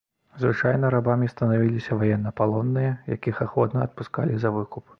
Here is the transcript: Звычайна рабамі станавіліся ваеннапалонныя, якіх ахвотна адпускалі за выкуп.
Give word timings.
Звычайна 0.43 0.89
рабамі 0.95 1.27
станавіліся 1.33 1.97
ваеннапалонныя, 1.99 2.91
якіх 3.15 3.45
ахвотна 3.49 3.79
адпускалі 3.89 4.33
за 4.47 4.57
выкуп. 4.61 4.83